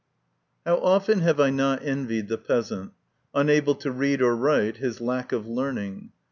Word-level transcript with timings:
XV. 0.01 0.57
How 0.65 0.77
often 0.79 1.19
have 1.19 1.39
I 1.39 1.51
not 1.51 1.83
envied 1.85 2.27
the 2.27 2.39
peasant, 2.39 2.93
unable 3.35 3.75
to 3.75 3.91
read 3.91 4.19
or 4.19 4.35
write, 4.35 4.77
his 4.77 4.99
lack 4.99 5.31
of 5.31 5.45
learning. 5.45 6.11